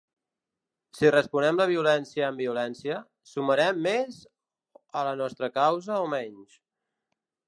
[0.99, 2.97] Si responem la violència amb violència,
[3.33, 4.17] sumarem més
[5.03, 6.57] a la nostra causa o menys?